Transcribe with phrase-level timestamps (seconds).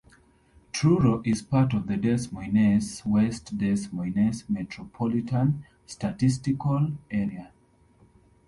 [0.71, 7.51] Truro is part of the Des Moines-West Des Moines Metropolitan Statistical Area.